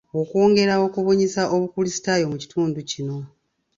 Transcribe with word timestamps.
Okwongera 0.19 0.73
okubunyisa 0.85 1.41
obukulisitaayo 1.55 2.25
mu 2.31 2.37
kitundu 2.43 2.79
kino. 2.91 3.17